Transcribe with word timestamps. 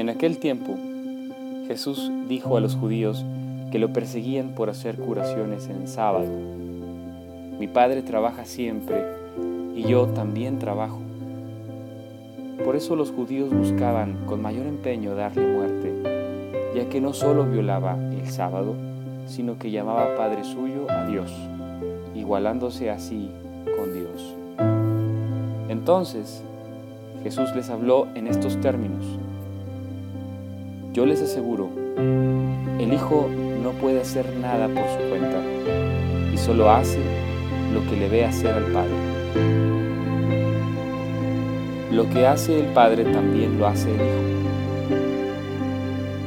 En 0.00 0.08
aquel 0.08 0.38
tiempo, 0.38 0.78
Jesús 1.68 2.10
dijo 2.26 2.56
a 2.56 2.60
los 2.62 2.74
judíos 2.74 3.22
que 3.70 3.78
lo 3.78 3.92
perseguían 3.92 4.54
por 4.54 4.70
hacer 4.70 4.96
curaciones 4.96 5.68
en 5.68 5.86
sábado. 5.86 6.26
Mi 7.58 7.68
Padre 7.68 8.00
trabaja 8.00 8.46
siempre 8.46 9.04
y 9.76 9.82
yo 9.82 10.06
también 10.06 10.58
trabajo. 10.58 11.00
Por 12.64 12.76
eso 12.76 12.96
los 12.96 13.10
judíos 13.10 13.52
buscaban 13.52 14.24
con 14.24 14.40
mayor 14.40 14.66
empeño 14.66 15.14
darle 15.14 15.46
muerte, 15.46 15.92
ya 16.74 16.88
que 16.88 17.02
no 17.02 17.12
solo 17.12 17.44
violaba 17.44 17.98
el 17.98 18.26
sábado, 18.30 18.76
sino 19.26 19.58
que 19.58 19.70
llamaba 19.70 20.16
Padre 20.16 20.44
suyo 20.44 20.90
a 20.90 21.04
Dios, 21.08 21.30
igualándose 22.14 22.88
así 22.88 23.30
con 23.76 23.92
Dios. 23.92 24.34
Entonces 25.68 26.42
Jesús 27.22 27.54
les 27.54 27.68
habló 27.68 28.06
en 28.14 28.28
estos 28.28 28.58
términos. 28.62 29.04
Yo 30.92 31.06
les 31.06 31.22
aseguro, 31.22 31.70
el 32.80 32.92
Hijo 32.92 33.28
no 33.62 33.70
puede 33.70 34.00
hacer 34.00 34.34
nada 34.34 34.66
por 34.66 34.82
su 34.88 35.08
cuenta 35.08 35.40
y 36.34 36.36
solo 36.36 36.68
hace 36.68 36.98
lo 37.72 37.88
que 37.88 37.96
le 37.96 38.08
ve 38.08 38.24
hacer 38.24 38.52
al 38.52 38.64
Padre. 38.64 38.90
Lo 41.92 42.10
que 42.10 42.26
hace 42.26 42.58
el 42.58 42.66
Padre 42.72 43.04
también 43.04 43.56
lo 43.56 43.68
hace 43.68 43.88
el 43.88 44.00
Hijo. 44.00 44.04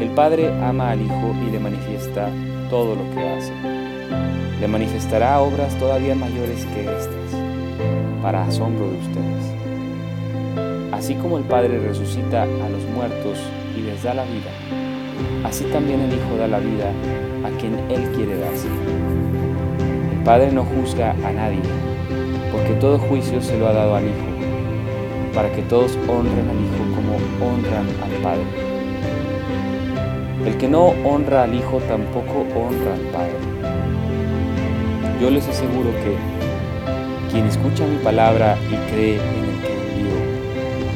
El 0.00 0.08
Padre 0.12 0.48
ama 0.62 0.92
al 0.92 1.02
Hijo 1.02 1.34
y 1.46 1.50
le 1.50 1.60
manifiesta 1.60 2.30
todo 2.70 2.94
lo 2.94 3.02
que 3.14 3.28
hace. 3.28 3.52
Le 4.58 4.68
manifestará 4.68 5.38
obras 5.38 5.78
todavía 5.78 6.14
mayores 6.14 6.64
que 6.64 6.80
estas, 6.80 7.42
para 8.22 8.44
asombro 8.46 8.90
de 8.90 8.96
ustedes. 9.00 9.52
Así 10.92 11.14
como 11.16 11.36
el 11.36 11.44
Padre 11.44 11.78
resucita 11.78 12.44
a 12.44 12.68
los 12.70 12.82
muertos 12.94 13.38
y 13.76 13.82
les 13.82 14.02
da 14.02 14.14
la 14.14 14.24
vida, 14.24 14.50
así 15.44 15.64
también 15.64 16.00
el 16.00 16.12
Hijo 16.12 16.36
da 16.38 16.46
la 16.48 16.58
vida 16.58 16.90
a 17.44 17.50
quien 17.60 17.74
Él 17.90 18.10
quiere 18.14 18.38
darse. 18.38 18.68
El 18.68 20.22
Padre 20.24 20.50
no 20.50 20.64
juzga 20.64 21.10
a 21.10 21.32
nadie, 21.32 21.60
porque 22.50 22.72
todo 22.80 22.98
juicio 22.98 23.40
se 23.42 23.58
lo 23.58 23.68
ha 23.68 23.72
dado 23.72 23.96
al 23.96 24.04
Hijo, 24.04 25.34
para 25.34 25.52
que 25.52 25.62
todos 25.62 25.96
honren 26.08 26.48
al 26.48 26.56
Hijo 26.56 26.82
como 26.94 27.16
honran 27.46 27.86
al 28.02 28.22
Padre. 28.22 28.44
El 30.46 30.56
que 30.56 30.68
no 30.68 30.94
honra 31.04 31.42
al 31.44 31.54
Hijo 31.54 31.78
tampoco 31.88 32.46
honra 32.54 32.94
al 32.94 33.00
Padre. 33.12 33.36
Yo 35.20 35.30
les 35.30 35.46
aseguro 35.48 35.90
que 35.90 36.16
quien 37.30 37.46
escucha 37.46 37.86
mi 37.86 37.96
palabra 37.98 38.56
y 38.70 38.92
cree 38.92 39.16
en 39.16 39.44
el 39.44 39.60
que 39.62 39.72
envió, 39.72 40.14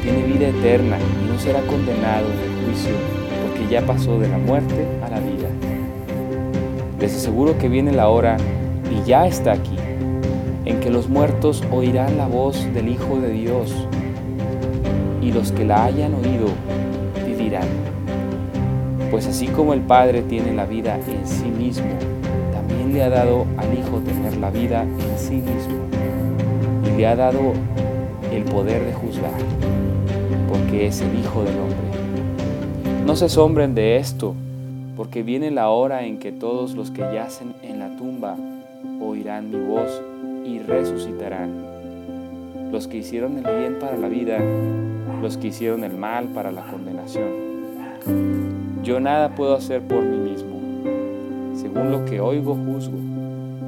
tiene 0.01 0.23
vida 0.23 0.47
eterna 0.47 0.97
y 0.97 1.30
será 1.41 1.61
condenado 1.61 2.27
en 2.27 2.39
el 2.39 2.65
juicio, 2.65 2.91
porque 3.41 3.67
ya 3.67 3.81
pasó 3.81 4.19
de 4.19 4.27
la 4.27 4.37
muerte 4.37 4.85
a 5.03 5.09
la 5.09 5.19
vida. 5.19 5.47
Les 6.99 7.15
aseguro 7.15 7.57
que 7.57 7.67
viene 7.67 7.91
la 7.91 8.09
hora, 8.09 8.37
y 8.91 9.03
ya 9.07 9.25
está 9.25 9.53
aquí, 9.53 9.75
en 10.65 10.79
que 10.79 10.91
los 10.91 11.09
muertos 11.09 11.63
oirán 11.71 12.17
la 12.17 12.27
voz 12.27 12.71
del 12.75 12.89
Hijo 12.89 13.19
de 13.19 13.31
Dios, 13.31 13.73
y 15.19 15.31
los 15.31 15.51
que 15.51 15.65
la 15.65 15.85
hayan 15.85 16.13
oído 16.13 16.45
vivirán. 17.25 17.67
Pues 19.09 19.25
así 19.25 19.47
como 19.47 19.73
el 19.73 19.81
Padre 19.81 20.21
tiene 20.21 20.53
la 20.53 20.65
vida 20.65 20.95
en 20.95 21.27
sí 21.27 21.49
mismo, 21.49 21.89
también 22.53 22.93
le 22.93 23.01
ha 23.01 23.09
dado 23.09 23.47
al 23.57 23.73
Hijo 23.73 23.97
tener 23.97 24.37
la 24.37 24.51
vida 24.51 24.83
en 24.83 25.17
sí 25.17 25.37
mismo, 25.37 25.87
y 26.85 26.97
le 26.97 27.07
ha 27.07 27.15
dado 27.15 27.53
el 28.31 28.43
poder 28.43 28.85
de 28.85 28.93
juzgar, 28.93 29.31
porque 30.71 30.87
es 30.87 31.01
el 31.01 31.19
Hijo 31.19 31.43
del 31.43 31.55
Hombre. 31.59 33.05
No 33.05 33.17
se 33.17 33.25
asombren 33.25 33.75
de 33.75 33.97
esto, 33.97 34.33
porque 34.95 35.21
viene 35.21 35.51
la 35.51 35.69
hora 35.69 36.05
en 36.05 36.17
que 36.17 36.31
todos 36.31 36.75
los 36.75 36.91
que 36.91 37.01
yacen 37.01 37.53
en 37.61 37.79
la 37.79 37.97
tumba 37.97 38.37
oirán 39.01 39.51
mi 39.51 39.59
voz 39.59 40.01
y 40.45 40.59
resucitarán. 40.59 41.51
Los 42.71 42.87
que 42.87 42.99
hicieron 42.99 43.37
el 43.37 43.59
bien 43.59 43.79
para 43.79 43.97
la 43.97 44.07
vida, 44.07 44.39
los 45.21 45.35
que 45.35 45.47
hicieron 45.47 45.83
el 45.83 45.91
mal 45.97 46.27
para 46.27 46.53
la 46.53 46.61
condenación. 46.61 47.27
Yo 48.81 49.01
nada 49.01 49.35
puedo 49.35 49.55
hacer 49.55 49.81
por 49.81 50.01
mí 50.03 50.29
mismo. 50.29 50.57
Según 51.53 51.91
lo 51.91 52.05
que 52.05 52.21
oigo, 52.21 52.55
juzgo, 52.55 52.97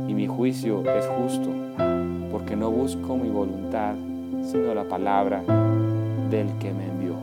y 0.08 0.13
mi 0.13 0.28
juicio 0.28 0.84
es 0.90 1.06
justo, 1.08 1.50
porque 2.31 2.56
no 2.56 2.72
busco 2.72 3.18
mi 3.18 3.30
voluntad, 3.30 3.94
sino 4.50 4.74
la 4.74 4.86
palabra 4.86 5.44
del 6.34 6.58
que 6.58 6.74
me 6.74 6.86
envió. 6.86 7.16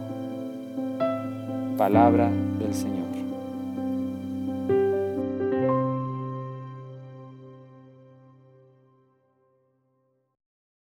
Palabra 1.76 2.31
del 2.60 2.72
Señor. 2.72 3.19